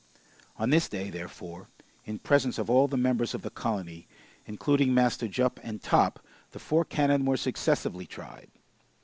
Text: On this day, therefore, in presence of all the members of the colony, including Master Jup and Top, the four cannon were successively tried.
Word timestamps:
On 0.57 0.71
this 0.71 0.89
day, 0.89 1.11
therefore, 1.11 1.69
in 2.05 2.17
presence 2.17 2.57
of 2.57 2.71
all 2.71 2.87
the 2.87 2.97
members 2.97 3.35
of 3.35 3.43
the 3.43 3.51
colony, 3.51 4.07
including 4.47 4.95
Master 4.95 5.27
Jup 5.27 5.59
and 5.61 5.79
Top, 5.79 6.25
the 6.53 6.59
four 6.59 6.83
cannon 6.83 7.23
were 7.23 7.37
successively 7.37 8.07
tried. 8.07 8.49